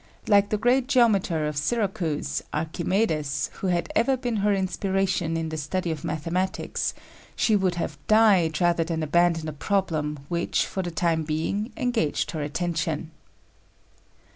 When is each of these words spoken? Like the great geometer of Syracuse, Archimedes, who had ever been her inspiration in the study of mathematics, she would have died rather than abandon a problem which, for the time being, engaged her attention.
Like 0.27 0.49
the 0.49 0.57
great 0.57 0.87
geometer 0.87 1.45
of 1.45 1.55
Syracuse, 1.55 2.41
Archimedes, 2.51 3.51
who 3.59 3.67
had 3.67 3.91
ever 3.95 4.17
been 4.17 4.37
her 4.37 4.51
inspiration 4.51 5.37
in 5.37 5.49
the 5.49 5.57
study 5.57 5.91
of 5.91 6.03
mathematics, 6.03 6.95
she 7.35 7.55
would 7.55 7.75
have 7.75 7.99
died 8.07 8.59
rather 8.59 8.83
than 8.83 9.03
abandon 9.03 9.47
a 9.47 9.53
problem 9.53 10.25
which, 10.27 10.65
for 10.65 10.81
the 10.81 10.89
time 10.89 11.21
being, 11.21 11.71
engaged 11.77 12.31
her 12.31 12.41
attention. 12.41 13.11